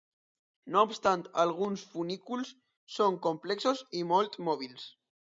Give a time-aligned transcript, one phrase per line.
[0.75, 2.53] No obstant, alguns funículs
[2.93, 4.87] són complexos i molt mòbils.